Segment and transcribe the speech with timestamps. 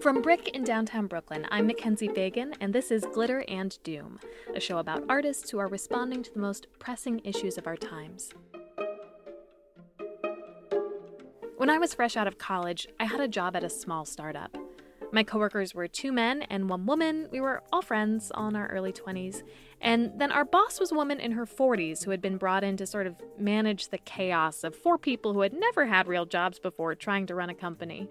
[0.00, 4.18] From Brick in downtown Brooklyn, I'm Mackenzie Fagan, and this is Glitter and Doom,
[4.54, 8.30] a show about artists who are responding to the most pressing issues of our times.
[11.58, 14.56] When I was fresh out of college, I had a job at a small startup.
[15.12, 17.28] My coworkers were two men and one woman.
[17.30, 19.42] We were all friends, all in our early 20s.
[19.82, 22.78] And then our boss was a woman in her 40s who had been brought in
[22.78, 26.58] to sort of manage the chaos of four people who had never had real jobs
[26.58, 28.08] before trying to run a company.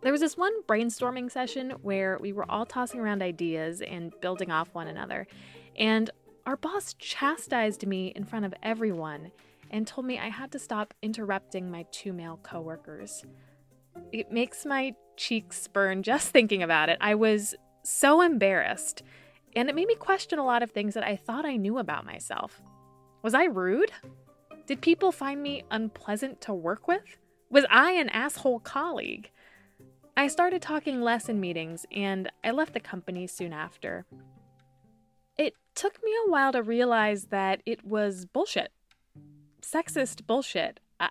[0.00, 4.50] There was this one brainstorming session where we were all tossing around ideas and building
[4.50, 5.26] off one another.
[5.76, 6.10] And
[6.46, 9.32] our boss chastised me in front of everyone
[9.70, 13.24] and told me I had to stop interrupting my two male coworkers.
[14.12, 16.98] It makes my cheeks burn just thinking about it.
[17.00, 19.02] I was so embarrassed,
[19.56, 22.06] and it made me question a lot of things that I thought I knew about
[22.06, 22.62] myself.
[23.22, 23.90] Was I rude?
[24.66, 27.18] Did people find me unpleasant to work with?
[27.50, 29.30] Was I an asshole colleague?
[30.18, 34.04] I started talking less in meetings, and I left the company soon after.
[35.36, 38.72] It took me a while to realize that it was bullshit.
[39.62, 40.80] Sexist bullshit.
[40.98, 41.10] I,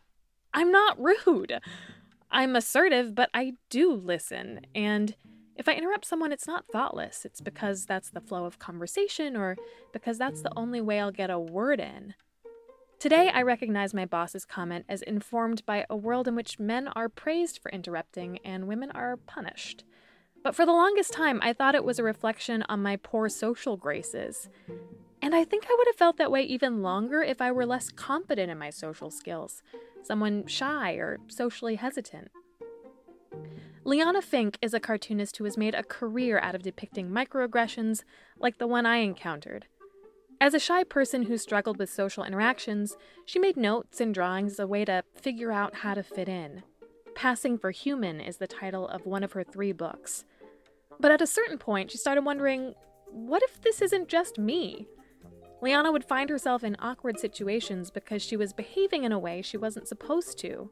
[0.53, 1.61] I'm not rude.
[2.29, 4.65] I'm assertive, but I do listen.
[4.75, 5.15] And
[5.55, 7.23] if I interrupt someone, it's not thoughtless.
[7.23, 9.55] It's because that's the flow of conversation or
[9.93, 12.13] because that's the only way I'll get a word in.
[12.99, 17.09] Today, I recognize my boss's comment as informed by a world in which men are
[17.09, 19.83] praised for interrupting and women are punished.
[20.43, 23.77] But for the longest time, I thought it was a reflection on my poor social
[23.77, 24.49] graces.
[25.21, 27.89] And I think I would have felt that way even longer if I were less
[27.89, 29.61] confident in my social skills,
[30.01, 32.29] someone shy or socially hesitant.
[33.83, 38.03] Liana Finck is a cartoonist who has made a career out of depicting microaggressions
[38.39, 39.67] like the one I encountered.
[40.39, 44.59] As a shy person who struggled with social interactions, she made notes and drawings as
[44.59, 46.61] a way to figure out how to fit in.
[47.15, 50.25] Passing for Human is the title of one of her three books.
[50.99, 52.75] But at a certain point, she started wondering
[53.09, 54.87] what if this isn't just me?
[55.61, 59.57] Liana would find herself in awkward situations because she was behaving in a way she
[59.57, 60.69] wasn't supposed to.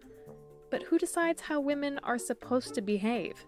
[0.70, 3.46] But who decides how women are supposed to behave?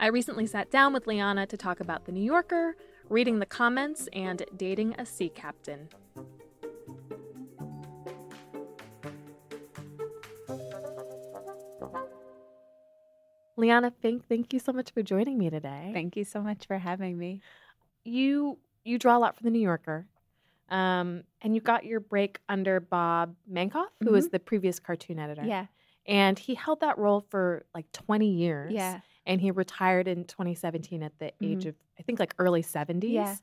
[0.00, 2.74] I recently sat down with Liana to talk about The New Yorker,
[3.08, 5.88] reading the comments, and dating a sea captain.
[13.56, 15.90] Liana Finck, thank you so much for joining me today.
[15.94, 17.40] Thank you so much for having me.
[18.04, 20.06] You you draw a lot for the New Yorker,
[20.68, 25.44] um, and you got your break under Bob Mankoff, who was the previous cartoon editor.
[25.44, 25.66] Yeah.
[26.06, 28.72] and he held that role for like twenty years.
[28.72, 29.00] Yeah.
[29.26, 33.02] And he retired in 2017 at the age of I think like early 70s.
[33.12, 33.36] Yeah.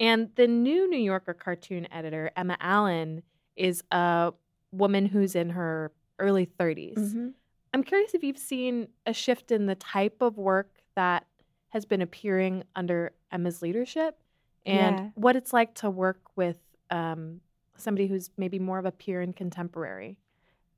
[0.00, 3.22] And the new New Yorker cartoon editor, Emma Allen,
[3.56, 4.32] is a
[4.72, 7.14] woman who's in her early 30s.
[7.14, 7.34] Mhm.
[7.74, 11.26] I'm curious if you've seen a shift in the type of work that
[11.70, 14.18] has been appearing under Emma's leadership
[14.64, 15.10] and Yeah.
[15.16, 16.58] what it's like to work with
[16.90, 17.40] um,
[17.76, 20.16] somebody who's maybe more of a peer and contemporary.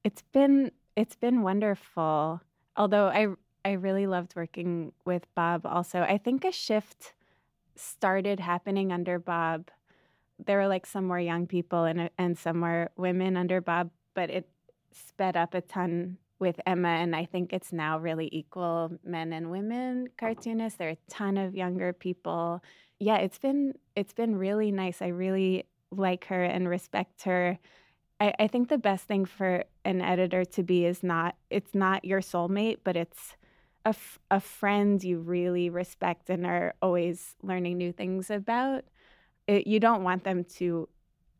[0.04, 2.41] It's been it's been wonderful.
[2.77, 3.28] Although I
[3.65, 6.00] I really loved working with Bob also.
[6.00, 7.12] I think a shift
[7.76, 9.71] started happening under Bob.
[10.44, 13.91] There were like some more young people and uh, and some more women under Bob,
[14.15, 14.48] but it
[14.93, 19.50] sped up a ton with Emma and I think it's now really equal men and
[19.50, 20.78] women cartoonists.
[20.78, 22.62] There are a ton of younger people.
[22.98, 25.03] Yeah, it's been it's been really nice.
[25.03, 27.59] I really like her and respect her.
[28.21, 32.04] I, I think the best thing for an editor to be is not it's not
[32.04, 33.37] your soulmate, but it's
[33.90, 38.84] a, f- a friend you really respect and are always learning new things about.
[39.46, 40.88] It, you don't want them to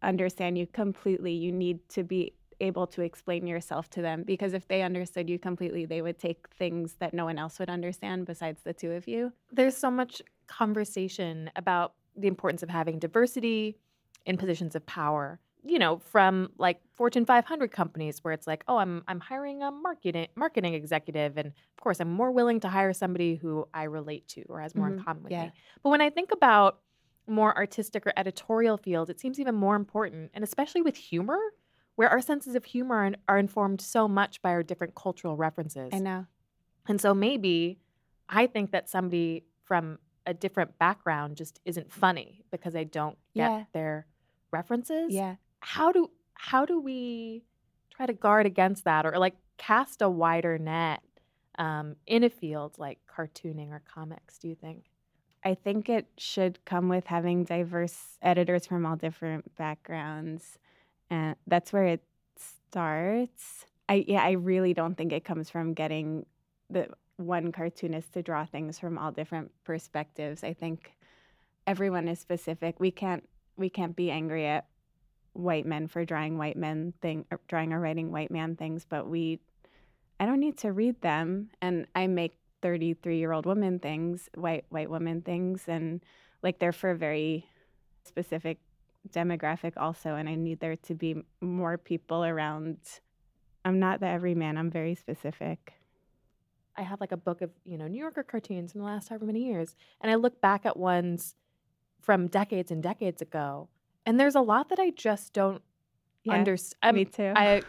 [0.03, 1.33] understand you completely.
[1.33, 5.39] You need to be able to explain yourself to them because if they understood you
[5.39, 9.07] completely, they would take things that no one else would understand besides the two of
[9.07, 9.33] you.
[9.53, 13.79] There's so much conversation about the importance of having diversity
[14.27, 15.39] in positions of power.
[15.63, 19.71] You know, from like Fortune 500 companies where it's like, oh, I'm I'm hiring a
[19.71, 24.27] marketing marketing executive, and of course, I'm more willing to hire somebody who I relate
[24.29, 25.47] to or has more in Mhm, common with yeah.
[25.47, 25.53] me.
[25.83, 26.81] But when I think about
[27.27, 31.39] more artistic or editorial fields, it seems even more important, and especially with humor,
[31.97, 35.91] where our senses of humor are, are informed so much by our different cultural references.
[35.93, 36.27] I know.
[36.89, 37.81] And so maybe
[38.29, 43.51] I think that somebody from a different background just isn't funny because I don't get
[43.51, 43.65] Yeah.
[43.75, 44.07] their
[44.53, 45.13] references.
[45.13, 45.37] Yeah.
[45.61, 47.43] How do how do we
[47.95, 51.03] try to guard against that or like cast a wider net
[51.59, 54.85] um, in a field like cartooning or comics, do you think?
[55.45, 60.59] I think it should come with having diverse editors from all different backgrounds.
[61.11, 62.03] And that's where it
[62.37, 63.67] starts.
[63.89, 66.25] I yeah, I really don't think it comes from getting
[66.71, 70.43] the one cartoonist to draw things from all different perspectives.
[70.43, 70.93] I think
[71.67, 72.81] everyone is specific.
[72.81, 74.67] We can't we can't be angry at
[75.33, 79.09] white men for drawing white men thing or drawing or writing white man things, but
[79.09, 79.41] we
[80.19, 84.65] I don't need to read them and I make 33 year old woman things, white
[84.69, 86.01] white woman things and
[86.43, 87.47] like they're for a very
[88.05, 88.59] specific
[89.09, 92.79] demographic also and I need there to be more people around.
[93.65, 95.75] I'm not the everyman, I'm very specific.
[96.77, 99.27] I have like a book of, you know, New Yorker cartoons from the last however
[99.27, 99.77] many years.
[100.01, 101.35] And I look back at ones
[102.01, 103.69] from decades and decades ago.
[104.07, 105.63] And there's a lot that I just don't
[106.25, 106.97] Yeah, understand.
[106.97, 107.33] me too.
[107.37, 107.63] I,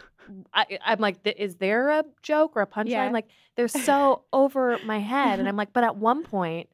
[0.54, 2.88] I, I'm like, is there a joke or a punchline?
[2.88, 3.10] Yeah.
[3.10, 5.38] Like, they're so over my head.
[5.38, 6.68] And I'm like, but at one point,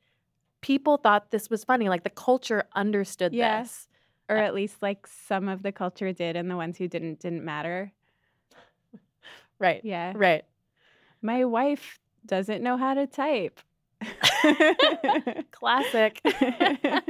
[0.61, 1.89] people thought this was funny.
[1.89, 3.63] Like, the culture understood Yeah.
[3.63, 3.89] this.
[4.31, 7.43] or at least like some of the culture did and the ones who didn't didn't
[7.45, 7.93] matter.
[9.59, 9.81] Right.
[9.83, 10.13] Yeah.
[10.15, 10.45] Right.
[11.23, 13.59] My wife doesn't know how to type.
[15.51, 16.21] Classic.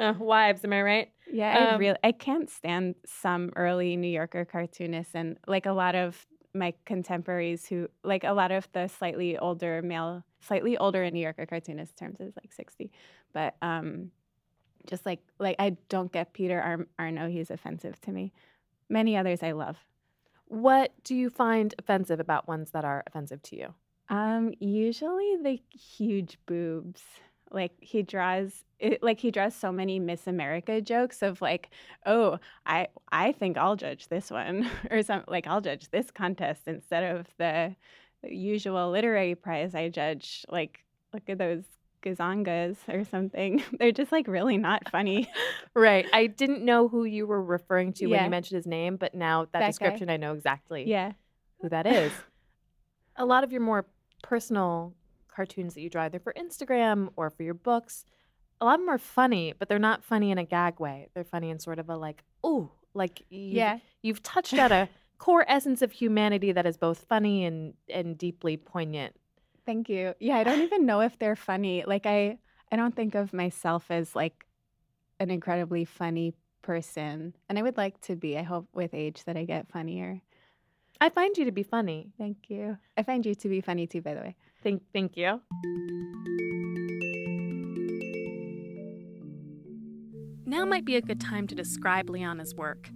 [0.00, 1.10] Uh, wives, am I right?
[1.30, 5.72] Yeah, I Um, really I can't stand some early New Yorker cartoonists and like a
[5.72, 11.02] lot of my contemporaries who like a lot of the slightly older male slightly older
[11.04, 12.90] in New Yorker cartoonist terms is like 60.
[13.32, 14.10] But um
[14.86, 18.32] just like like I don't get Peter Ar- Arno, he's offensive to me.
[18.88, 19.78] Many others I love.
[20.46, 23.74] What do you find offensive about ones that are offensive to you?
[24.10, 27.02] Um, usually the huge boobs.
[27.50, 31.70] Like he draws it, like he draws so many Miss America jokes of like,
[32.06, 36.62] oh, I I think I'll judge this one or some like I'll judge this contest
[36.66, 37.74] instead of the
[38.22, 40.44] usual literary prize I judge.
[40.48, 41.64] Like look at those
[42.04, 43.62] gazongas or something.
[43.78, 45.28] They're just like really not funny.
[45.74, 46.06] Right.
[46.12, 49.42] I didn't know who you were referring to when you mentioned his name, but now
[49.44, 49.66] that, That guy.
[49.68, 51.12] description, I know exactly yeah.
[51.60, 52.10] who that is.
[53.14, 53.86] a lot of your more
[54.22, 54.92] personal
[55.38, 58.04] cartoons that you draw, either for Instagram or for your books,
[58.60, 61.08] a lot of them are funny, but they're not funny in a gag way.
[61.14, 63.78] They're funny in sort of a like, oh, like you've, Yeah.
[64.02, 64.88] you've touched at a
[65.18, 69.14] core essence of humanity that is both funny and and deeply poignant.
[69.64, 70.14] Thank you.
[70.18, 71.84] Yeah, I don't even know if they're funny.
[71.86, 72.38] Like I
[72.72, 74.44] I don't think of myself as like
[75.20, 77.34] an incredibly funny person.
[77.48, 78.36] And I would like to be.
[78.36, 80.20] I hope with age that I get funnier.
[81.00, 82.10] I find you to be funny.
[82.18, 82.76] Thank you.
[82.96, 84.34] I find you to be funny too, by the way.
[84.68, 85.40] Thank thank you.
[90.44, 92.90] Now might be a good time to describe Liana's work.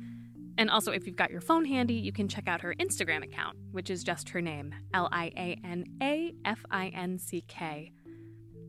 [0.59, 3.57] And also, if you've got your phone handy, you can check out her Instagram account,
[3.71, 7.91] which is just her name L I A N A F I N C K.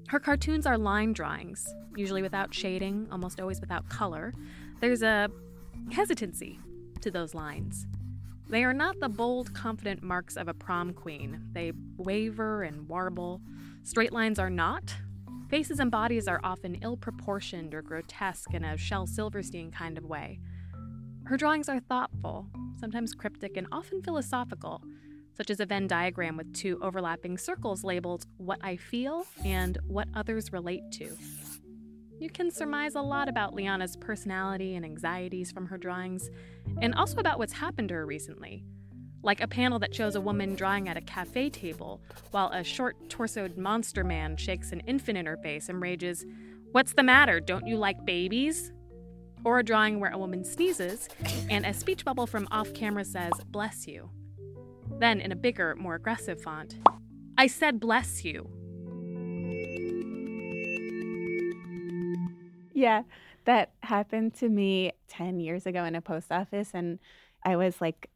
[0.07, 1.67] Her cartoons are line drawings,
[1.97, 4.33] usually without shading, almost always without color.
[4.79, 5.29] There's a
[5.91, 6.57] hesitancy
[7.01, 7.85] to those lines.
[8.53, 11.41] They are not the bold, confident marks of a prom queen.
[11.53, 13.41] They waver and warble.
[13.81, 14.93] Straight lines are not.
[15.49, 20.05] Faces and bodies are often ill proportioned or grotesque in a Shel Silverstein kind of
[20.05, 20.39] way.
[21.25, 22.45] Her drawings are thoughtful,
[22.79, 24.83] sometimes cryptic, and often philosophical,
[25.35, 30.09] such as a Venn diagram with two overlapping circles labeled What I Feel and What
[30.13, 31.17] Others Relate to.
[32.23, 36.29] You can surmise a lot about Liana's personality and anxieties from her drawings,
[36.81, 38.63] and also about what's happened to her recently.
[39.23, 42.01] Like a panel that shows a woman drawing at a cafe table
[42.31, 46.25] while a short torsoed monster man shakes an infant in her face and rages,
[46.71, 47.41] What's the matter?
[47.41, 48.71] Don't you like babies?
[49.43, 51.09] Or a drawing where a woman sneezes
[51.49, 54.09] and a speech bubble from off camera says, Bless you.
[54.97, 56.77] Then, in a bigger, more aggressive font,
[57.37, 58.49] I said, Bless you.
[62.83, 63.03] Yeah,
[63.45, 66.99] that happened to me 10 years ago in a post office and
[67.45, 68.09] I was like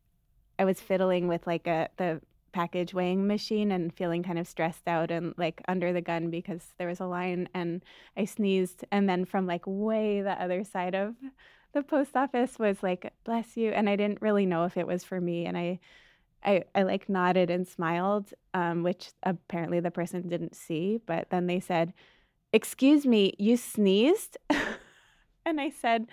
[0.60, 2.22] I was fiddling with like a the
[2.52, 6.74] package weighing machine and feeling kind of stressed out and like under the gun because
[6.78, 7.82] there was a line and
[8.18, 11.16] I sneezed and then from like way the other side of
[11.74, 15.06] the post office was like bless you and I didn't really know if it was
[15.06, 15.80] for me and I
[16.44, 21.00] I, I like nodded and smiled, um, which apparently the person didn't see.
[21.06, 21.94] But then they said,
[22.54, 24.38] Excuse me, you sneezed?
[25.46, 26.08] and I said,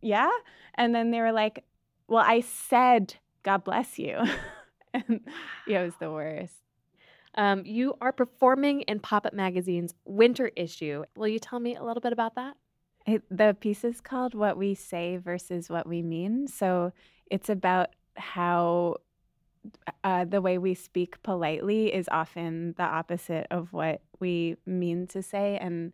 [0.00, 0.30] Yeah.
[0.74, 1.64] And then they were like,
[2.08, 4.18] Well, I said, God bless you.
[4.94, 5.20] and
[5.66, 6.54] yeah, it was the worst.
[7.36, 11.04] Um, you are performing in Pop Up Magazine's winter issue.
[11.16, 12.56] Will you tell me a little bit about that?
[13.06, 16.48] It, the piece is called What We Say versus What We Mean.
[16.48, 16.92] So
[17.30, 18.96] it's about how
[20.04, 25.22] uh, the way we speak politely is often the opposite of what we mean to
[25.22, 25.58] say.
[25.60, 25.92] And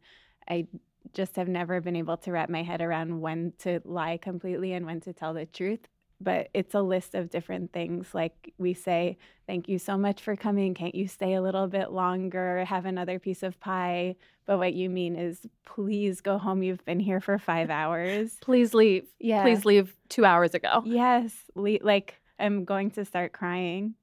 [0.48, 0.66] I
[1.12, 4.86] just have never been able to wrap my head around when to lie completely and
[4.86, 5.80] when to tell the truth.
[6.18, 8.14] but it's a list of different things.
[8.14, 10.74] Like we say, Thank you so much for coming.
[10.74, 12.64] Can't you stay a little bit longer?
[12.64, 14.16] Have another piece of pie.
[14.46, 16.62] But what you mean is, please go home.
[16.64, 18.36] You've been here for five hours.
[18.40, 19.06] Please leave.
[19.20, 19.42] Yeah.
[19.42, 20.82] Please leave two hours ago.
[20.84, 21.32] Yes.
[21.54, 23.94] Le- like, I'm going to start crying.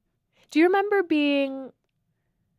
[0.52, 1.72] Do you remember being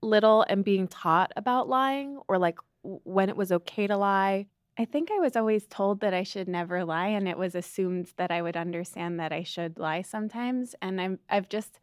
[0.00, 4.46] little and being taught about lying or like when it was okay to lie?
[4.76, 8.12] I think I was always told that I should never lie, and it was assumed
[8.16, 10.74] that I would understand that I should lie sometimes.
[10.82, 11.78] And I'm, I've just,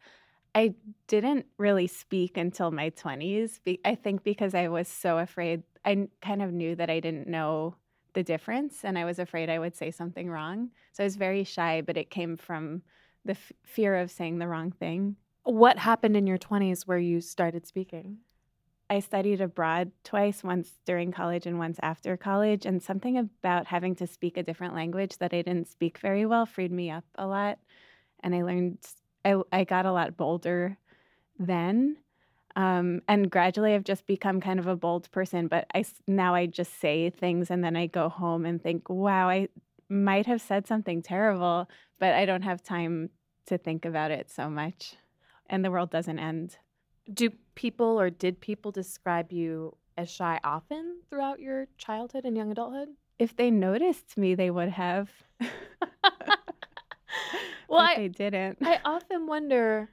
[0.54, 0.74] I
[1.06, 3.60] didn't really speak until my 20s.
[3.84, 5.62] I think because I was so afraid.
[5.84, 7.76] I kind of knew that I didn't know
[8.12, 10.68] the difference, and I was afraid I would say something wrong.
[10.92, 12.82] So I was very shy, but it came from
[13.24, 15.16] the f- fear of saying the wrong thing.
[15.44, 18.18] What happened in your 20s where you started speaking?
[18.90, 22.66] I studied abroad twice, once during college and once after college.
[22.66, 26.44] And something about having to speak a different language that I didn't speak very well
[26.44, 27.58] freed me up a lot.
[28.20, 28.78] And I learned,
[29.24, 30.76] I, I got a lot bolder
[31.38, 31.96] then.
[32.54, 35.48] Um, and gradually, I've just become kind of a bold person.
[35.48, 39.30] But I now I just say things, and then I go home and think, "Wow,
[39.30, 39.48] I
[39.92, 41.68] might have said something terrible,"
[41.98, 43.10] but I don't have time
[43.46, 44.96] to think about it so much,
[45.48, 46.58] and the world doesn't end
[47.12, 52.50] do people or did people describe you as shy often throughout your childhood and young
[52.50, 52.88] adulthood?
[53.18, 55.10] If they noticed me, they would have.
[57.68, 58.58] well, I, they didn't.
[58.62, 59.90] I often wonder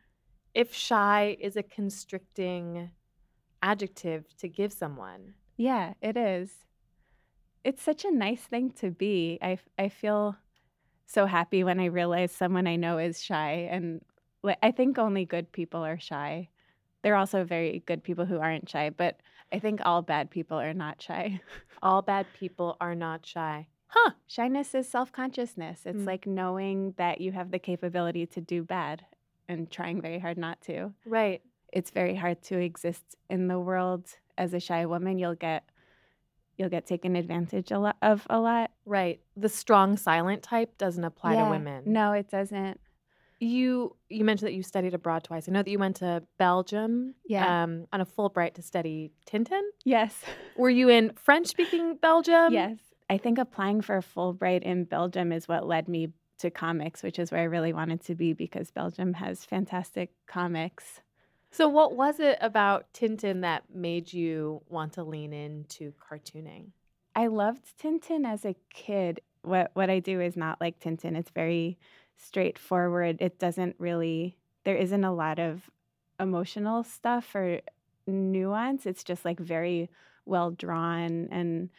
[0.53, 2.91] if shy is a constricting
[3.61, 5.33] adjective to give someone.
[5.57, 6.51] Yeah, it is.
[7.63, 9.37] It's such a nice thing to be.
[9.41, 10.35] I, I feel
[11.05, 13.67] so happy when I realize someone I know is shy.
[13.71, 14.01] And
[14.63, 16.49] I think only good people are shy.
[17.01, 19.19] There are also very good people who aren't shy, but
[19.51, 21.41] I think all bad people are not shy.
[21.81, 23.67] all bad people are not shy.
[23.87, 24.11] Huh.
[24.27, 25.81] Shyness is self consciousness.
[25.85, 26.05] It's mm.
[26.05, 29.03] like knowing that you have the capability to do bad
[29.47, 30.93] and trying very hard not to.
[31.05, 31.41] Right.
[31.73, 34.05] It's very hard to exist in the world
[34.37, 35.17] as a shy woman.
[35.17, 35.63] You'll get
[36.59, 38.71] you'll get taken advantage a lot of a lot.
[38.85, 39.21] Right.
[39.37, 41.45] The strong silent type doesn't apply yeah.
[41.45, 41.83] to women.
[41.87, 42.79] No, it doesn't.
[43.39, 45.47] You you mentioned that you studied abroad twice.
[45.47, 47.63] I know that you went to Belgium yeah.
[47.63, 49.61] um, on a Fulbright to study Tintin.
[49.85, 50.13] Yes.
[50.57, 52.51] Were you in French speaking Belgium?
[52.51, 52.77] Yes.
[53.09, 57.17] I think applying for a Fulbright in Belgium is what led me to comics, which
[57.17, 61.01] is where I really wanted to be because Belgium has fantastic comics.
[61.51, 66.67] So, what was it about Tintin that made you want to lean into cartooning?
[67.15, 69.21] I loved Tintin as a kid.
[69.41, 71.15] What what I do is not like Tintin.
[71.15, 71.77] It's very
[72.17, 73.17] straightforward.
[73.19, 75.69] It doesn't really, there isn't a lot of
[76.19, 77.61] emotional stuff or
[78.05, 78.85] nuance.
[78.85, 79.89] It's just like very
[80.25, 81.69] well drawn and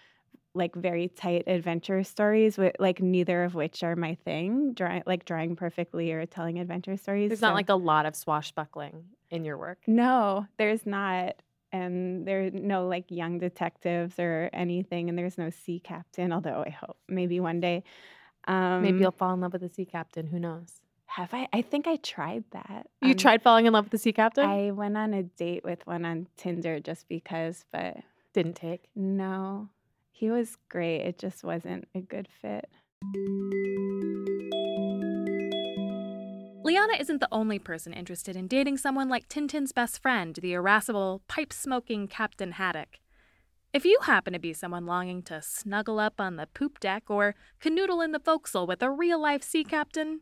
[0.55, 5.25] like very tight adventure stories with like neither of which are my thing drawing like
[5.25, 7.47] drawing perfectly or telling adventure stories there's so.
[7.47, 11.37] not like a lot of swashbuckling in your work no there's not
[11.73, 16.71] and there's no like young detectives or anything and there's no sea captain although i
[16.71, 17.83] hope maybe one day
[18.47, 20.27] um, Maybe you'll fall in love with a sea captain.
[20.27, 20.81] Who knows?
[21.07, 21.49] Have I?
[21.53, 22.87] I think I tried that.
[23.03, 24.49] You um, tried falling in love with the sea captain?
[24.49, 27.97] I went on a date with one on Tinder just because, but
[28.33, 28.89] didn't take.
[28.95, 29.69] No,
[30.11, 31.01] he was great.
[31.01, 32.69] It just wasn't a good fit.
[36.63, 41.23] Liana isn't the only person interested in dating someone like Tintin's best friend, the irascible,
[41.27, 42.99] pipe smoking Captain Haddock.
[43.73, 47.35] If you happen to be someone longing to snuggle up on the poop deck or
[47.63, 50.21] canoodle in the forecastle with a real life sea captain,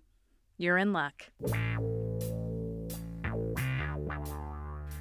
[0.57, 1.31] you're in luck.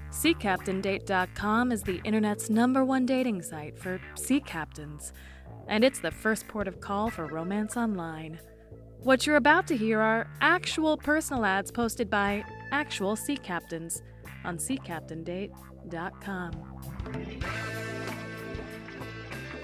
[0.10, 5.13] SeaCaptainDate.com is the internet's number one dating site for sea captains,
[5.67, 8.39] and it's the first port of call for romance online.
[9.08, 14.04] What you're about to hear are actual personal ads posted by actual sea captains
[14.44, 16.52] on SeaCaptainDate.com.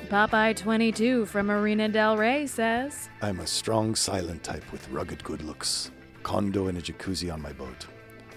[0.08, 5.92] Popeye22 from Marina Del Rey says I'm a strong, silent type with rugged good looks.
[6.24, 7.86] Condo and a jacuzzi on my boat.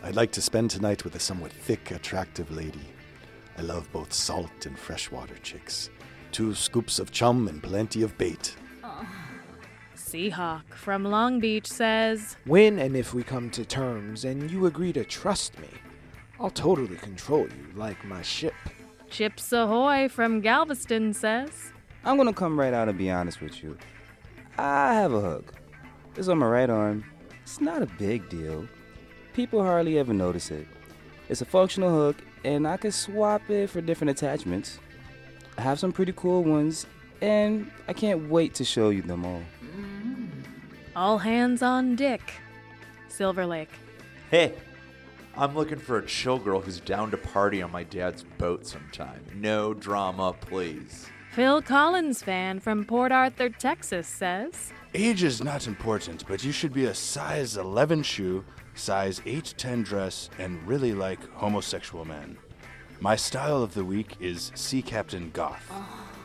[0.02, 2.88] I'd like to spend tonight with a somewhat thick, attractive lady.
[3.56, 5.88] I love both salt and freshwater chicks.
[6.32, 8.56] Two scoops of chum and plenty of bait.
[10.06, 14.92] Seahawk from Long Beach says When and if we come to terms and you agree
[14.92, 15.66] to trust me,
[16.38, 18.54] I'll totally control you like my ship.
[19.10, 21.72] Chips Ahoy from Galveston says,
[22.04, 23.76] I'm gonna come right out and be honest with you.
[24.56, 25.52] I have a hook.
[26.14, 27.04] It's on my right arm.
[27.42, 28.68] It's not a big deal.
[29.32, 30.68] People hardly ever notice it.
[31.28, 34.78] It's a functional hook, and I can swap it for different attachments.
[35.58, 36.86] I have some pretty cool ones,
[37.20, 39.42] and I can't wait to show you them all.
[40.96, 42.22] All hands on Dick
[43.08, 43.68] Silver Lake.
[44.30, 44.54] Hey,
[45.36, 49.22] I'm looking for a chill girl who's down to party on my dad's boat sometime.
[49.34, 51.06] No drama, please.
[51.32, 54.72] Phil Collins fan from Port Arthur, Texas says.
[54.94, 58.42] Age is not important, but you should be a size 11 shoe,
[58.74, 62.38] size 8 10 dress, and really like homosexual men.
[63.00, 65.70] My style of the week is Sea Captain Goth.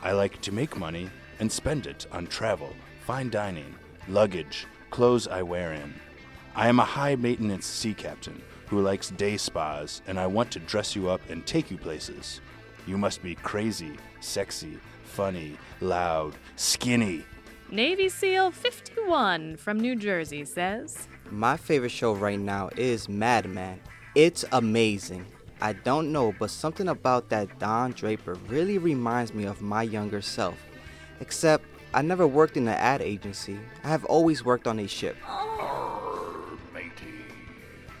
[0.02, 1.10] I like to make money
[1.40, 2.70] and spend it on travel,
[3.04, 3.74] fine dining,
[4.08, 5.94] luggage, clothes I wear in.
[6.54, 10.58] I am a high maintenance sea captain who likes day spas, and I want to
[10.58, 12.40] dress you up and take you places.
[12.86, 17.24] You must be crazy, sexy, funny, loud, skinny.
[17.70, 21.08] Navy SEAL 51 from New Jersey says.
[21.30, 23.80] My favorite show right now is Mad Men.
[24.14, 25.24] It's amazing.
[25.62, 30.20] I don't know, but something about that Don Draper really reminds me of my younger
[30.20, 30.58] self.
[31.20, 33.58] Except I never worked in an ad agency.
[33.84, 35.16] I have always worked on a ship.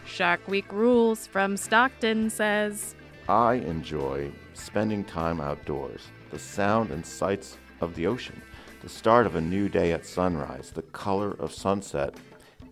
[0.06, 2.94] Shark Week Rules from Stockton says.
[3.28, 8.40] I enjoy spending time outdoors, the sound and sights of the ocean,
[8.82, 12.14] the start of a new day at sunrise, the color of sunset,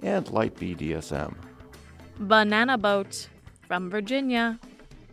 [0.02, 1.34] and light BDSM.
[2.18, 3.28] Banana Boat
[3.66, 4.58] from Virginia,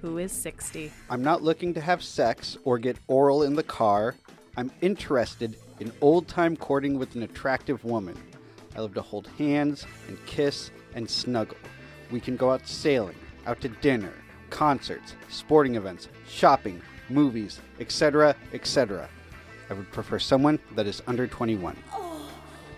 [0.01, 0.91] who is 60.
[1.09, 4.15] I'm not looking to have sex or get oral in the car.
[4.55, 8.17] I'm interested in old time courting with an attractive woman.
[8.75, 11.57] I love to hold hands and kiss and snuggle.
[12.11, 13.15] We can go out sailing,
[13.45, 14.13] out to dinner,
[14.49, 19.09] concerts, sporting events, shopping, movies, etc., etc.
[19.69, 21.75] I would prefer someone that is under 21.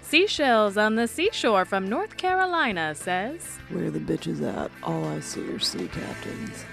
[0.02, 3.60] Seashells on the Seashore from North Carolina says.
[3.70, 4.72] Where the bitches at?
[4.82, 6.66] All I see are sea captains.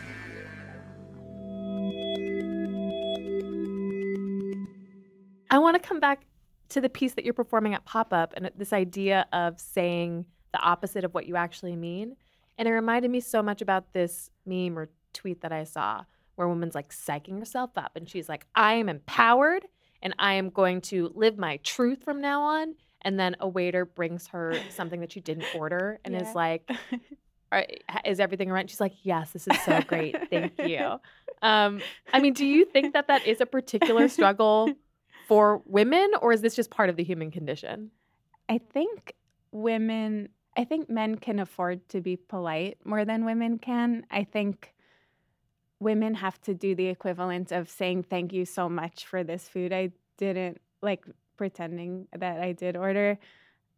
[5.56, 6.26] I want to come back
[6.68, 10.58] to the piece that you're performing at Pop Up and this idea of saying the
[10.60, 12.14] opposite of what you actually mean.
[12.58, 16.47] And it reminded me so much about this meme or tweet that I saw where
[16.47, 19.64] a woman's like psyching herself up and she's like, I am empowered
[20.02, 22.75] and I am going to live my truth from now on.
[23.00, 26.28] And then a waiter brings her something that she didn't order and Yeah.
[26.28, 26.71] is like,
[28.04, 28.69] is everything right?
[28.69, 30.16] She's like, yes, this is so great.
[30.28, 30.99] Thank you.
[31.40, 31.80] Um,
[32.12, 34.75] I mean, do you think that that is a particular struggle
[35.26, 37.91] for women or is this just part of the human condition?
[38.49, 39.15] I think
[39.50, 44.06] women, I think men can afford to be polite more than women can.
[44.10, 44.73] I think
[45.80, 49.73] women have to do the equivalent of saying thank you so much for this food.
[49.73, 51.04] I didn't like
[51.36, 53.19] pretending that I did order.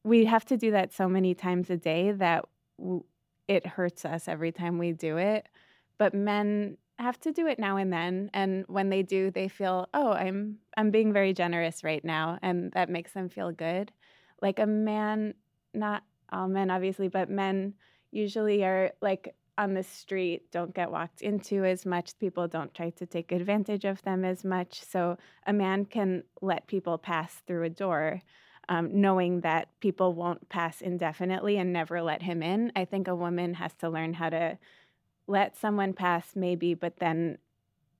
[0.04, 2.44] We have to do that so many times a day that
[2.78, 3.04] w-
[3.48, 5.48] it hurts us every time we do it.
[5.96, 9.88] But men have to do it now and then and when they do they feel
[9.94, 13.92] oh i'm i'm being very generous right now and that makes them feel good.
[14.40, 15.34] Like a man
[15.74, 17.74] not all men obviously but men
[18.10, 22.90] usually are like on the street don't get walked into as much people don't try
[22.90, 27.64] to take advantage of them as much so a man can let people pass through
[27.64, 28.22] a door
[28.68, 32.70] um, knowing that people won't pass indefinitely and never let him in.
[32.76, 34.58] I think a woman has to learn how to
[35.28, 37.38] let someone pass maybe but then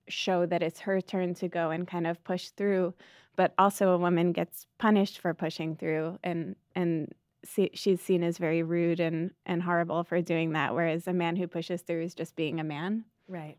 [0.09, 2.93] show that it's her turn to go and kind of push through
[3.35, 7.13] but also a woman gets punished for pushing through and and
[7.45, 11.35] see, she's seen as very rude and and horrible for doing that whereas a man
[11.35, 13.05] who pushes through is just being a man.
[13.27, 13.57] Right.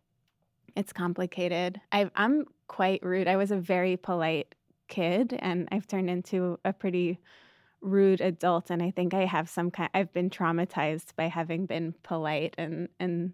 [0.76, 1.80] it's complicated.
[1.92, 3.28] I, i'm quite rude.
[3.28, 4.54] I was a very polite
[4.88, 7.20] kid and i've turned into a pretty
[7.80, 11.94] rude adult and i think i have some kind i've been traumatized by having been
[12.02, 13.32] polite and and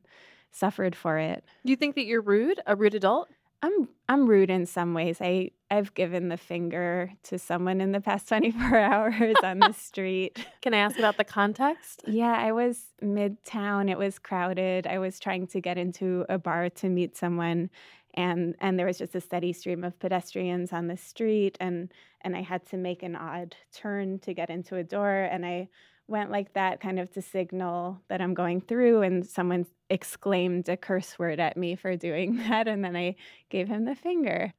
[0.53, 3.29] suffered for it Do you think that you're rude, a rude adult?
[3.63, 5.19] I'm I'm rude in some ways.
[5.21, 10.47] I I've given the finger to someone in the past 24 hours on the street.
[10.63, 12.03] Can I ask about the context?
[12.07, 13.91] Yeah, I was midtown.
[13.91, 14.87] It was crowded.
[14.87, 17.71] I was trying to get into a bar to meet someone
[18.16, 22.37] and and there was just a steady stream of pedestrians on the street and and
[22.37, 25.68] I had to make an odd turn to get into a door and I
[26.09, 30.76] went like that kind of to signal that I'm going through and someone exclaimed a
[30.76, 33.16] curse word at me for doing that and then I
[33.50, 34.52] gave him the finger.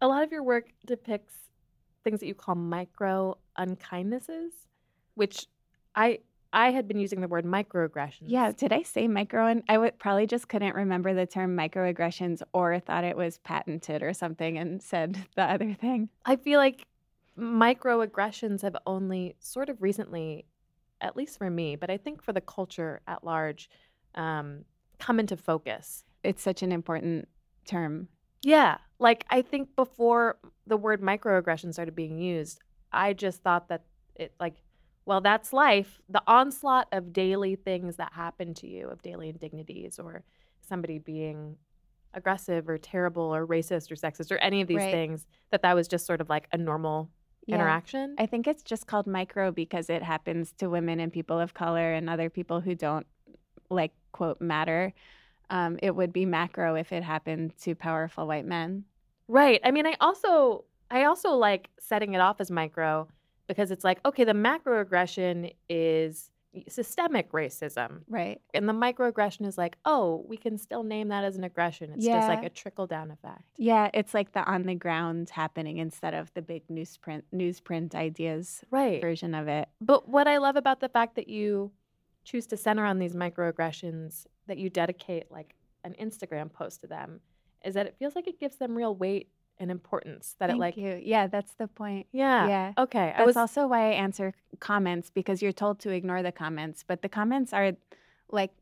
[0.00, 1.34] A lot of your work depicts
[2.04, 4.50] things that you call micro unkindnesses,
[5.14, 5.46] which
[5.94, 6.20] I
[6.56, 8.22] I had been using the word microaggressions.
[8.28, 12.40] Yeah, did I say micro and I would probably just couldn't remember the term microaggressions
[12.54, 16.08] or thought it was patented or something and said the other thing.
[16.24, 16.86] I feel like
[17.38, 20.46] microaggressions have only sort of recently,
[21.02, 23.68] at least for me, but I think for the culture at large,
[24.14, 24.64] um,
[24.98, 26.04] come into focus.
[26.24, 27.28] It's such an important
[27.66, 28.08] term.
[28.42, 28.78] Yeah.
[28.98, 32.60] Like I think before the word microaggression started being used,
[32.92, 33.82] I just thought that
[34.14, 34.54] it like
[35.06, 36.00] well, that's life.
[36.08, 40.24] The onslaught of daily things that happen to you, of daily indignities, or
[40.60, 41.56] somebody being
[42.12, 44.90] aggressive or terrible or racist or sexist or any of these Right.
[44.90, 47.10] things, that that was just sort of like a normal
[47.46, 47.54] Yeah.
[47.56, 48.16] interaction.
[48.18, 51.92] I think it's just called micro because it happens to women and people of color
[51.92, 53.06] and other people who don't
[53.70, 54.92] like quote matter.
[55.50, 58.84] Um, it would be macro if it happened to powerful white men.
[59.28, 59.60] Right.
[59.62, 63.08] I mean, I also I also like setting it off as micro
[63.46, 66.30] because it's like, okay, the macroaggression is
[66.68, 68.00] systemic racism.
[68.08, 68.40] Right.
[68.54, 71.92] And the microaggression is like, oh, we can still name that as an aggression.
[71.92, 73.42] It's just like a trickle down effect.
[73.58, 78.64] Yeah, it's like the on the ground happening instead of the big newsprint newsprint ideas
[78.70, 79.00] Right.
[79.00, 79.68] version of it.
[79.80, 81.72] But what I love about the fact that you
[82.24, 85.54] choose to center on these microaggressions, that you dedicate like
[85.84, 87.20] an Instagram post to them,
[87.64, 90.34] is that it feels like it gives them real weight and importance.
[90.38, 91.00] That Thank it like, you.
[91.02, 92.06] Yeah, that's the point.
[92.12, 92.72] yeah, Yeah.
[92.78, 93.12] okay.
[93.14, 96.84] I That's was also why I answer comments because you're told to ignore the comments,
[96.86, 97.72] but the comments are
[98.30, 98.52] like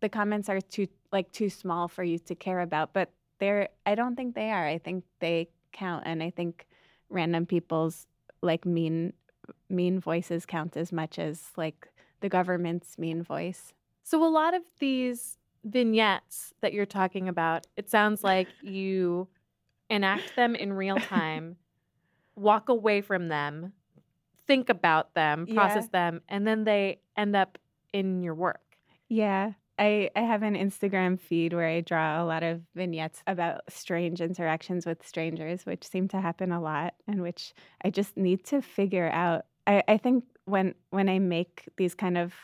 [0.00, 3.94] the comments are too like too small for you to care about, but they're I
[3.94, 4.66] don't think they are.
[4.66, 6.66] I think they count and I think
[7.08, 8.06] random people's
[8.42, 9.12] like mean
[9.68, 11.88] mean voices count as much as like
[12.20, 13.72] the government's mean voice.
[14.02, 19.28] So a lot of these vignettes that you're talking about, it sounds like you
[19.90, 21.56] enact them in real time,
[22.36, 23.72] walk away from them,
[24.46, 27.58] think about them, process them, and then they end up
[27.92, 28.62] in your work.
[29.08, 29.52] Yeah.
[29.78, 34.20] I, I have an Instagram feed where I draw a lot of vignettes about strange
[34.20, 38.60] interactions with strangers, which seem to happen a lot and which I just need to
[38.60, 39.46] figure out.
[39.66, 42.34] I, I think when when I make these kind of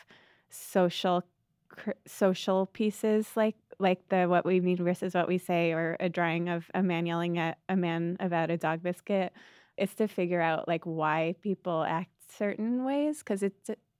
[0.49, 1.23] social
[1.69, 6.09] cr- social pieces like like the what we mean versus what we say or a
[6.09, 9.31] drawing of a man yelling at a man about a dog biscuit
[9.77, 13.53] it's to figure out like why people act certain ways because it,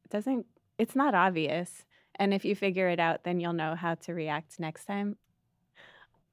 [0.10, 0.46] doesn't
[0.78, 1.86] it's not obvious
[2.16, 5.16] and if you figure it out then you'll know how to react next time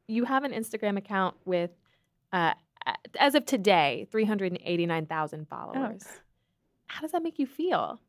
[0.07, 1.71] You have an Instagram account with,
[2.33, 2.53] uh,
[3.19, 6.05] as of today, 389,000 followers.
[6.89, 8.01] How does that make you feel?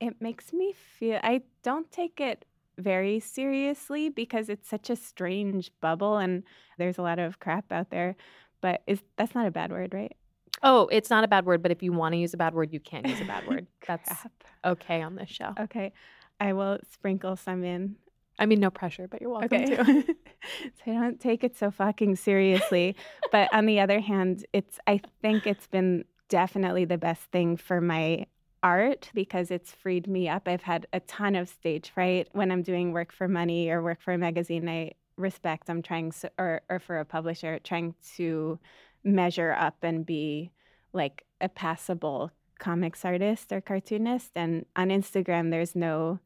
[0.00, 2.44] it makes me feel I don't take it
[2.78, 6.42] very seriously because it's such a strange bubble and
[6.78, 8.16] there's a lot of crap out there.
[8.60, 10.14] But is that's not a bad word, right?
[10.62, 12.72] Oh, it's not a bad word, but if you want to use a bad word,
[12.72, 13.66] you can use a bad word.
[13.86, 14.32] That's Crap.
[14.64, 15.54] okay on this show.
[15.58, 15.92] Okay.
[16.38, 17.96] I will sprinkle some in.
[18.38, 19.76] I mean, no pressure, but you're welcome Okay.
[19.76, 19.84] to.
[20.84, 22.94] so I don't take it so fucking seriously.
[23.32, 27.80] but on the other hand, it's I think it's been definitely the best thing for
[27.80, 28.26] my
[28.62, 30.46] art because it's freed me up.
[30.46, 34.00] I've had a ton of stage fright when I'm doing work for money or work
[34.00, 35.68] for a magazine I respect.
[35.70, 38.58] I'm trying so, or or for a publisher trying to
[39.04, 40.50] measure up and be
[40.92, 46.18] like a passable comics artist or cartoonist and on Instagram there's no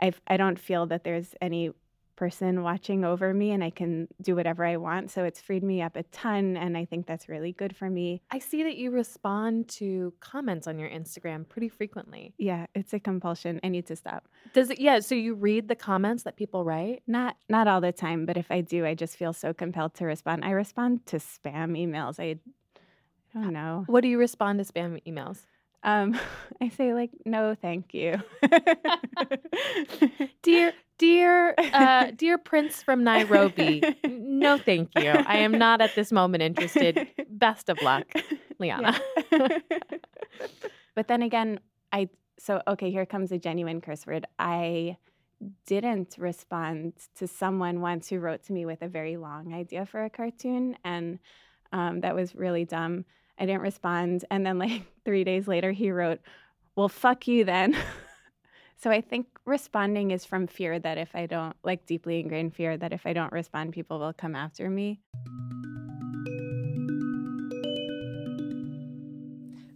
[0.00, 1.70] I've, I don't feel that there's any
[2.16, 5.10] person watching over me and I can do whatever I want.
[5.10, 6.56] So it's freed me up a ton.
[6.56, 8.22] And I think that's really good for me.
[8.30, 12.34] I see that you respond to comments on your Instagram pretty frequently.
[12.38, 13.60] Yeah, it's a compulsion.
[13.62, 14.28] I need to stop.
[14.52, 14.80] Does it?
[14.80, 15.00] Yeah.
[15.00, 17.02] So you read the comments that people write.
[17.06, 20.06] Not not all the time, but if I do, I just feel so compelled to
[20.06, 20.44] respond.
[20.44, 22.18] I respond to spam emails.
[22.18, 22.38] I,
[23.34, 23.84] I don't know.
[23.86, 25.44] What do you respond to spam emails?
[25.82, 26.18] Um,
[26.60, 28.20] I say like, no, thank you.
[30.42, 33.82] Dear, dear, uh, dear Prince from Nairobi.
[34.04, 35.10] No, thank you.
[35.10, 37.08] I am not at this moment interested.
[37.28, 38.04] Best of luck,
[38.58, 38.98] Liana.
[39.32, 39.58] Yeah.
[40.94, 41.60] but then again,
[41.92, 44.26] I so okay, here comes a genuine curse word.
[44.38, 44.96] I
[45.66, 50.04] didn't respond to someone once who wrote to me with a very long idea for
[50.04, 51.18] a cartoon, and
[51.72, 53.04] um, that was really dumb.
[53.38, 56.20] I didn't respond, and then like three days later, he wrote,
[56.74, 57.76] "Well, fuck you then."
[58.78, 62.76] So I think responding is from fear that if I don't, like deeply ingrained fear
[62.76, 65.00] that if I don't respond, people will come after me.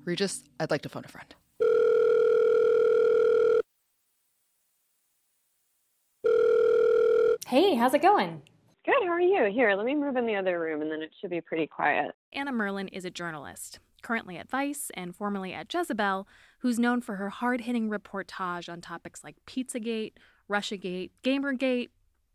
[0.05, 1.35] Regis, I'd like to phone a friend.
[7.47, 8.43] Hey, how's it going?
[8.85, 8.95] Good.
[9.03, 9.51] How are you?
[9.51, 12.13] Here, let me move in the other room, and then it should be pretty quiet.
[12.33, 16.27] Anna Merlan is a journalist, currently at Vice and formerly at Jezebel,
[16.61, 20.13] who's known for her hard hitting reportage on topics like Pizzagate,
[20.51, 21.89] Russiagate, Gamergate,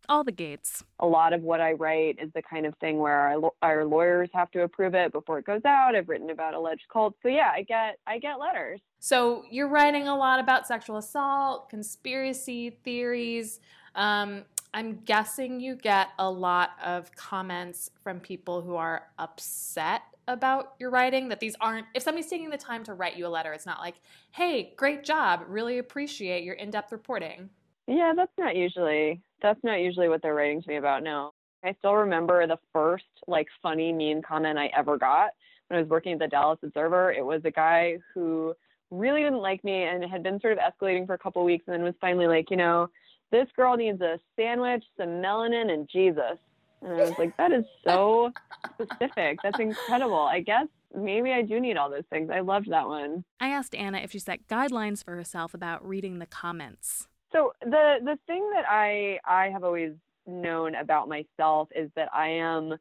[0.07, 0.83] all the gates.
[0.99, 4.29] A lot of what I write is the kind of thing where our, our lawyers
[4.33, 5.95] have to approve it before it goes out.
[5.95, 8.81] I've written about alleged cults, so yeah, I get I get letters.
[8.99, 13.59] So you're writing a lot about sexual assault, conspiracy theories.
[13.95, 20.73] Um, I'm guessing you get a lot of comments from people who are upset about
[20.79, 21.29] your writing?
[21.29, 23.79] That these aren't, if somebody's taking the time to write you a letter, it's not
[23.79, 23.95] like,
[24.31, 27.49] hey, great job, really appreciate your in depth reporting.
[27.87, 31.03] Yeah, that's not usually that's not usually what they're writing to me about.
[31.03, 31.31] No.
[31.63, 35.31] I still remember the first like funny mean comment I ever got
[35.67, 37.11] when I was working at the Dallas Observer.
[37.11, 38.53] It was a guy who
[38.91, 41.65] really didn't like me and had been sort of escalating for a couple of weeks
[41.67, 42.89] and then was finally like, you know,
[43.31, 46.37] this girl needs a sandwich, some melanin, and Jesus.
[46.85, 48.31] And I was like, that is so
[48.75, 49.39] specific.
[49.43, 50.19] That's incredible.
[50.19, 52.29] I guess maybe I do need all those things.
[52.31, 53.23] I loved that one.
[53.39, 57.07] I asked Anna if she set guidelines for herself about reading the comments.
[57.31, 59.93] So the the thing that I I have always
[60.27, 62.75] known about myself is that I am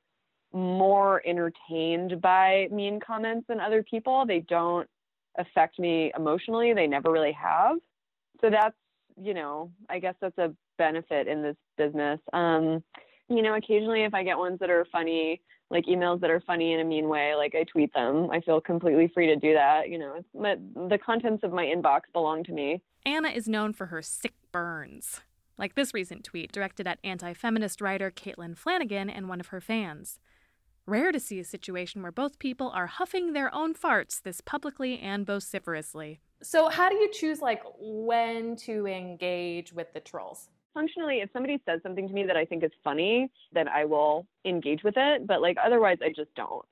[0.53, 4.25] more entertained by mean comments than other people.
[4.27, 4.89] They don't
[5.37, 6.73] affect me emotionally.
[6.75, 7.79] They never really have.
[8.41, 8.77] So that's,
[9.21, 12.21] you know, I guess that's a benefit in this business.
[12.33, 12.85] Um,
[13.29, 16.73] you know, occasionally if I get ones that are funny, like emails that are funny
[16.73, 18.31] in a mean way, like I tweet them.
[18.31, 19.89] I feel completely free to do that.
[19.89, 20.59] You know, but
[20.89, 22.83] the contents of my inbox belong to me.
[23.07, 25.21] Anna is known for her sick burns,
[25.59, 29.61] like this recent tweet directed at anti feminist writer Caitlin Flanagan and one of her
[29.61, 30.19] fans.
[30.87, 34.99] Rare to see a situation where both people are huffing their own farts this publicly
[34.99, 36.21] and vociferously.
[36.43, 40.51] So, how do you choose like when to engage with the trolls?
[40.75, 44.27] Functionally, if somebody says something to me that I think is funny, then I will
[44.45, 45.27] engage with it.
[45.27, 46.65] But like otherwise, I just don't.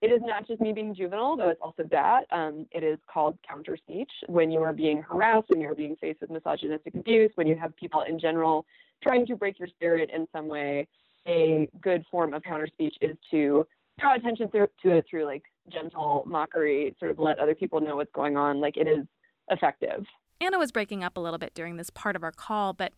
[0.00, 2.24] It is not just me being juvenile, though it's also that.
[2.30, 6.20] Um, it is called counter speech when you are being harassed, when you're being faced
[6.20, 8.64] with misogynistic abuse, when you have people in general
[9.02, 10.86] trying to break your spirit in some way.
[11.26, 13.66] A good form of counter speech is to
[13.98, 17.96] draw attention through, to it through like gentle mockery, sort of let other people know
[17.96, 18.60] what's going on.
[18.60, 19.04] Like it is
[19.50, 20.04] effective.
[20.40, 22.92] Anna was breaking up a little bit during this part of our call, but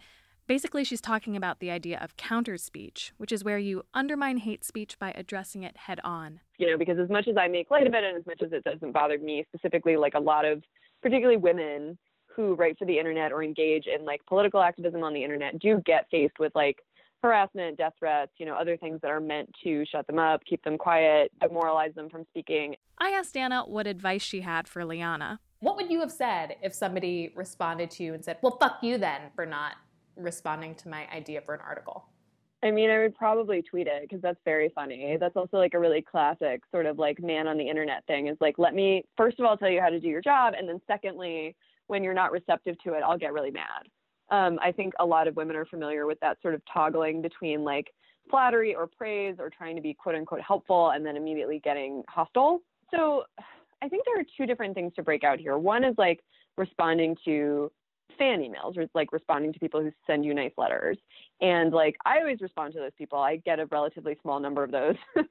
[0.51, 4.65] basically she's talking about the idea of counter speech, which is where you undermine hate
[4.65, 6.41] speech by addressing it head on.
[6.59, 8.51] You know, because as much as I make light of it and as much as
[8.51, 10.65] it doesn't bother me specifically, like a lot of
[11.03, 11.97] particularly women
[12.35, 15.81] who write for the internet or engage in like political activism on the internet do
[15.87, 16.79] get faced with like
[17.23, 20.65] harassment, death threats, you know, other things that are meant to shut them up, keep
[20.65, 22.75] them quiet, demoralize them from speaking.
[22.99, 25.39] I asked Anna what advice she had for Liana.
[25.61, 28.99] What would you have said if somebody responded to you and said, Well, fuck you
[28.99, 29.75] then for not
[30.23, 32.07] responding to my idea for an article?
[32.63, 35.17] I mean, I would probably tweet it because that's very funny.
[35.19, 38.37] That's also like a really classic sort of like man on the internet thing is
[38.41, 40.55] like, let me first of all tell you how to do your job.
[40.57, 41.57] And then secondly,
[41.87, 43.89] when you're not receptive to it, I'll get really mad
[44.31, 47.65] um, I think a lot of women are familiar with that sort of toggling between
[47.65, 47.93] like
[48.31, 52.63] flattery or praise or trying to be quote unquote helpful and then immediately getting hostile.
[52.93, 53.25] So
[53.83, 55.59] I think there are two different things to break out here.
[55.59, 56.21] One is like
[56.57, 57.73] responding to
[58.19, 60.97] fan emails or like responding to people who send you nice letters.
[61.41, 63.19] And like I always respond to those people.
[63.19, 64.97] I get a relatively small number of those.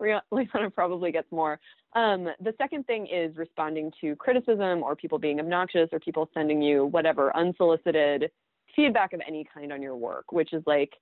[0.00, 1.58] Liana probably gets more.
[1.94, 6.60] Um, the second thing is responding to criticism or people being obnoxious or people sending
[6.60, 8.30] you whatever unsolicited
[8.74, 10.92] feedback of any kind on your work, which is like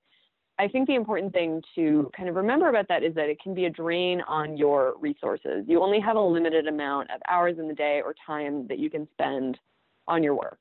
[0.59, 3.55] I think the important thing to kind of remember about that is that it can
[3.55, 5.65] be a drain on your resources.
[5.67, 8.89] You only have a limited amount of hours in the day or time that you
[8.89, 9.59] can spend
[10.07, 10.61] on your work.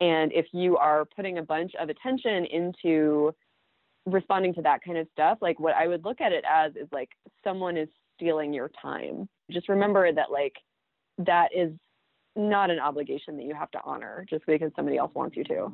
[0.00, 3.34] And if you are putting a bunch of attention into
[4.04, 6.88] responding to that kind of stuff, like what I would look at it as is
[6.92, 7.10] like
[7.42, 9.28] someone is stealing your time.
[9.50, 10.54] Just remember that like
[11.18, 11.72] that is
[12.34, 15.72] not an obligation that you have to honor just because somebody else wants you to.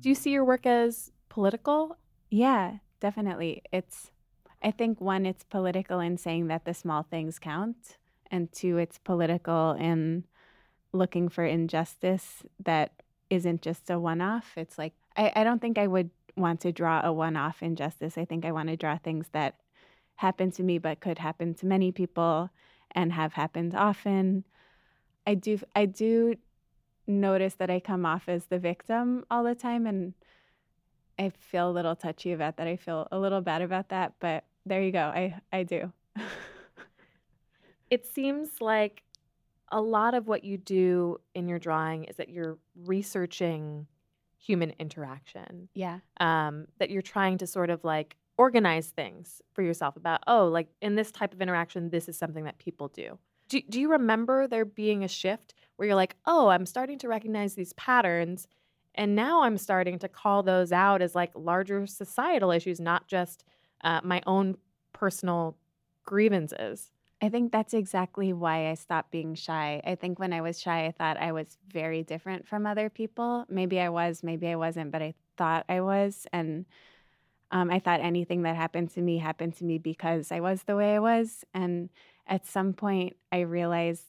[0.00, 1.96] Do you see your work as political?
[2.30, 3.62] Yeah, definitely.
[3.72, 4.10] It's
[4.62, 7.98] I think one it's political in saying that the small things count
[8.30, 10.24] and two, it's political in
[10.92, 12.92] looking for injustice that
[13.30, 14.52] isn't just a one off.
[14.56, 18.16] It's like, I, I don't think I would want to draw a one off injustice.
[18.16, 19.56] I think I want to draw things that
[20.16, 22.50] happen to me but could happen to many people
[22.92, 24.44] and have happened often.
[25.26, 26.36] I do I do
[27.06, 30.14] notice that I come off as the victim all the time and
[31.18, 32.66] I feel a little touchy about that.
[32.66, 35.00] I feel a little bad about that, but there you go.
[35.00, 35.92] I I do.
[37.90, 39.02] it seems like
[39.70, 43.86] a lot of what you do in your drawing is that you're researching
[44.38, 45.68] human interaction.
[45.74, 45.98] Yeah.
[46.20, 50.68] Um, that you're trying to sort of like organize things for yourself about, oh, like
[50.80, 53.18] in this type of interaction, this is something that people do.
[53.48, 57.08] Do, do you remember there being a shift where you're like, oh, I'm starting to
[57.08, 58.46] recognize these patterns,
[58.94, 63.44] and now I'm starting to call those out as like larger societal issues, not just
[63.82, 64.56] uh, my own
[64.92, 65.56] personal
[66.04, 66.90] grievances?
[67.20, 69.82] I think that's exactly why I stopped being shy.
[69.84, 73.44] I think when I was shy, I thought I was very different from other people.
[73.48, 76.26] Maybe I was, maybe I wasn't, but I thought I was.
[76.32, 76.66] And
[77.50, 80.76] Um, I thought anything that happened to me happened to me because I was the
[80.76, 81.44] way I was.
[81.54, 81.88] And
[82.26, 84.04] at some point, I realized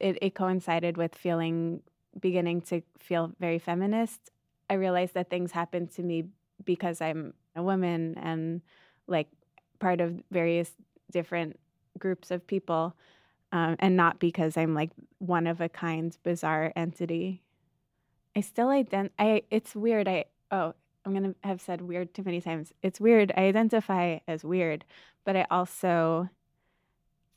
[0.00, 1.82] it, it coincided with feeling,
[2.20, 4.30] beginning to feel very feminist.
[4.68, 6.28] I realized that things happened to me
[6.64, 8.60] because I'm a woman and
[9.06, 9.28] like
[9.78, 10.72] part of various
[11.10, 11.58] different
[11.98, 12.96] groups of people,
[13.52, 17.42] um, and not because I'm like one of a kind, bizarre entity.
[18.36, 19.10] I still ident.
[19.18, 19.42] I.
[19.50, 20.08] It's weird.
[20.08, 20.26] I.
[20.50, 20.74] Oh,
[21.04, 22.72] I'm gonna have said weird too many times.
[22.82, 23.32] It's weird.
[23.36, 24.84] I identify as weird,
[25.24, 26.28] but I also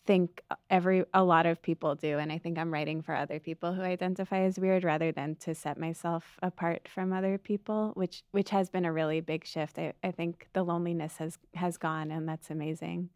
[0.05, 3.73] think every a lot of people do and i think i'm writing for other people
[3.73, 8.51] who identify as weird rather than to set myself apart from other people which which
[8.51, 12.27] has been a really big shift i, I think the loneliness has has gone and
[12.27, 13.09] that's amazing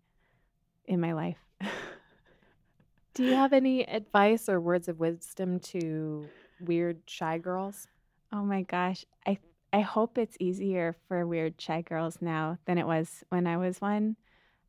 [0.89, 1.37] in my life
[3.13, 6.27] do you have any advice or words of wisdom to
[6.59, 7.87] weird shy girls
[8.33, 9.37] oh my gosh i
[9.71, 13.79] i hope it's easier for weird shy girls now than it was when i was
[13.79, 14.17] one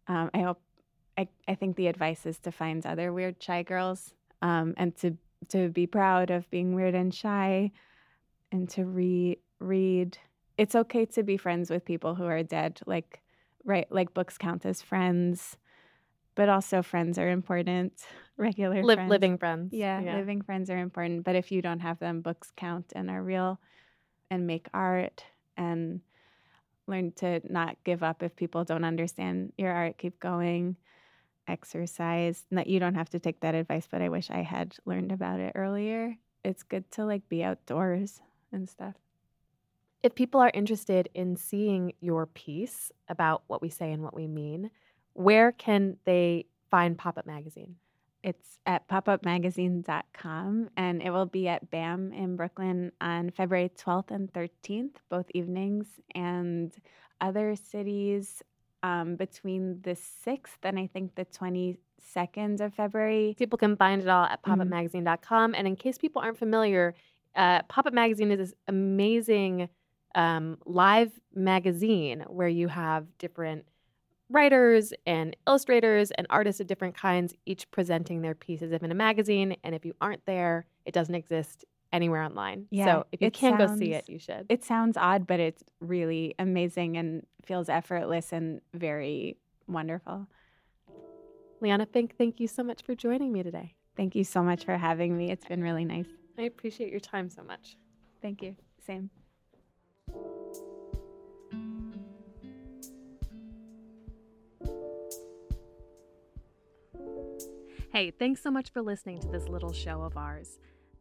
[0.06, 0.60] um, i hope
[1.20, 5.16] I, I think the advice is to find other weird shy girls um, and to
[5.48, 7.72] to be proud of being weird and shy
[8.52, 10.18] and to re- read.
[10.58, 12.80] It's okay to be friends with people who are dead.
[12.86, 13.20] Like
[13.64, 15.56] right, like books count as friends,
[16.40, 17.92] but also friends are important.
[18.38, 19.10] Regular friends.
[19.10, 19.74] living friends.
[19.74, 21.22] Yeah, yeah, living friends are important.
[21.22, 23.60] But if you don't have them, books count and are real
[24.30, 25.22] and make art
[25.58, 26.00] and
[26.86, 29.98] learn to not give up if people don't understand your art.
[29.98, 30.76] Keep going
[31.46, 32.46] exercise.
[32.50, 35.40] That you don't have to take that advice, but I wish I had learned about
[35.40, 36.16] it earlier.
[36.42, 38.94] It's good to like be outdoors and stuff.
[40.02, 44.26] If people are interested in seeing your piece about what we say and what we
[44.26, 44.70] mean,
[45.12, 47.76] where can they find Pop Up Magazine?
[48.22, 54.30] It's at popupmagazine.com and it will be at BAM in Brooklyn on February 12th and
[54.32, 56.74] 13th, both evenings, and
[57.20, 58.42] other cities
[58.82, 59.96] um, between the
[60.26, 63.34] 6th and I think the 22nd of February.
[63.38, 65.54] People can find it all at popupmagazine.com.
[65.54, 66.94] And in case people aren't familiar,
[67.34, 69.68] uh, Pop Up Magazine is this amazing
[70.14, 73.64] um, live magazine where you have different
[74.30, 78.94] writers and illustrators and artists of different kinds, each presenting their pieces if in a
[78.94, 79.56] magazine.
[79.64, 82.66] And if you aren't there, it doesn't exist anywhere online.
[82.70, 84.46] Yeah, so if you can sounds, go see it, you should.
[84.48, 90.28] It sounds odd, but it's really amazing and feels effortless and very wonderful.
[91.60, 93.74] Liana Finck, thank you so much for joining me today.
[93.96, 95.30] Thank you so much for having me.
[95.30, 96.06] It's been really nice.
[96.38, 97.76] I appreciate your time so much.
[98.22, 98.56] Thank you.
[98.86, 99.10] Same.
[107.92, 110.60] Hey, thanks so much for listening to this little show of ours.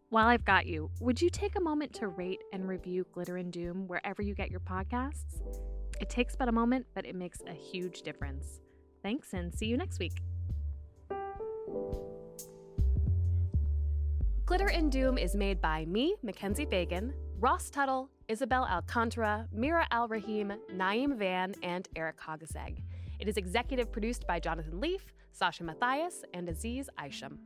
[0.10, 3.54] While I've got you, would you take a moment to rate and review Glitter and
[3.54, 5.40] Doom wherever you get your podcasts?
[6.02, 8.62] It takes but a moment, but it makes a huge difference.
[9.04, 10.14] Thanks, and see you next week.
[14.48, 20.08] Glitter and Doom is made by me, Mackenzie Fagan, Ross Tuttle, Isabel Alcantara, Mira Al
[20.08, 22.82] Rahim, Naeem Van, and Eric Hogaseg.
[23.20, 27.38] It is executive produced by Jonathan Leaf, Sasha Matthias, and Aziz Isham.